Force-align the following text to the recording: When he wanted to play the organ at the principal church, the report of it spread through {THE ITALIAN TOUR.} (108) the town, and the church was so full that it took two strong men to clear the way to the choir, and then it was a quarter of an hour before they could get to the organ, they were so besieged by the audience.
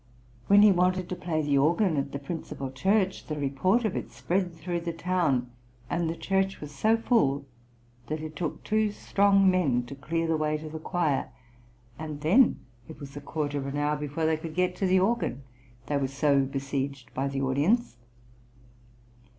When 0.47 0.63
he 0.63 0.71
wanted 0.71 1.09
to 1.09 1.15
play 1.15 1.43
the 1.43 1.59
organ 1.59 1.95
at 1.95 2.11
the 2.11 2.17
principal 2.17 2.71
church, 2.71 3.27
the 3.27 3.35
report 3.35 3.85
of 3.85 3.95
it 3.95 4.09
spread 4.11 4.51
through 4.55 4.79
{THE 4.81 4.95
ITALIAN 4.95 4.95
TOUR.} 4.97 5.17
(108) 5.25 5.45
the 5.45 5.45
town, 5.45 5.51
and 5.91 6.09
the 6.09 6.15
church 6.15 6.59
was 6.59 6.71
so 6.73 6.97
full 6.97 7.45
that 8.07 8.19
it 8.19 8.35
took 8.35 8.63
two 8.63 8.89
strong 8.91 9.47
men 9.51 9.83
to 9.83 9.93
clear 9.93 10.25
the 10.25 10.37
way 10.37 10.57
to 10.57 10.69
the 10.69 10.79
choir, 10.79 11.29
and 11.99 12.21
then 12.21 12.61
it 12.87 12.99
was 12.99 13.15
a 13.15 13.21
quarter 13.21 13.59
of 13.59 13.67
an 13.67 13.77
hour 13.77 13.95
before 13.95 14.25
they 14.25 14.37
could 14.37 14.55
get 14.55 14.75
to 14.77 14.87
the 14.87 14.99
organ, 14.99 15.43
they 15.85 15.97
were 15.97 16.07
so 16.07 16.45
besieged 16.45 17.13
by 17.13 17.27
the 17.27 17.43
audience. 17.43 17.97